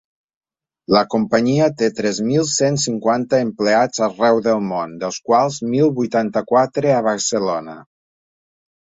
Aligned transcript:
La 0.95 1.01
companyia 1.13 1.65
té 1.81 1.89
tres 1.99 2.21
mil 2.29 2.47
cent 2.51 2.79
cinquanta 2.83 3.41
empleats 3.47 4.01
arreu 4.07 4.41
del 4.47 4.63
món, 4.71 4.95
dels 5.05 5.19
quals 5.29 5.61
mil 5.75 5.93
vuitanta-quatre 6.01 6.95
a 6.95 7.05
Barcelona. 7.11 7.77